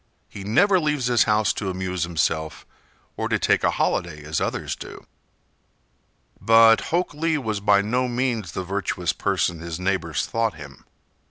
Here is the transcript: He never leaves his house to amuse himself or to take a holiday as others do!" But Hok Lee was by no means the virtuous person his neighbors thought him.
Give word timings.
He 0.27 0.43
never 0.43 0.79
leaves 0.79 1.05
his 1.05 1.25
house 1.25 1.53
to 1.53 1.69
amuse 1.69 2.05
himself 2.05 2.65
or 3.15 3.29
to 3.29 3.37
take 3.37 3.63
a 3.63 3.69
holiday 3.69 4.23
as 4.23 4.41
others 4.41 4.75
do!" 4.75 5.05
But 6.41 6.81
Hok 6.89 7.13
Lee 7.13 7.37
was 7.37 7.59
by 7.59 7.83
no 7.83 8.07
means 8.07 8.53
the 8.53 8.63
virtuous 8.63 9.13
person 9.13 9.59
his 9.59 9.79
neighbors 9.79 10.25
thought 10.25 10.55
him. 10.55 10.85